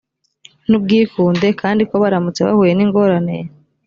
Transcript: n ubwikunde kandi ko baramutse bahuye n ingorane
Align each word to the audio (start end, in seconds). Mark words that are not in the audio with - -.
n 0.69 0.71
ubwikunde 0.77 1.47
kandi 1.61 1.81
ko 1.89 1.95
baramutse 2.03 2.41
bahuye 2.47 2.71
n 2.75 2.81
ingorane 2.85 3.37